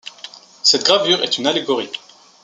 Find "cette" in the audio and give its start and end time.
0.63-0.83